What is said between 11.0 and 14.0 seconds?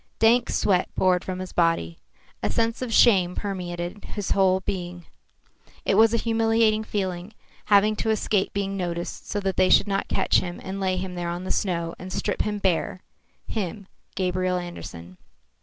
there on the snow and strip him bare him,